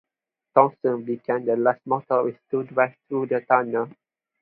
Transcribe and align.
Thomson 0.55 1.03
became 1.03 1.45
the 1.45 1.55
last 1.55 1.81
motorist 1.85 2.39
to 2.49 2.63
drive 2.63 2.95
through 3.07 3.27
the 3.27 3.41
tunnel. 3.41 3.87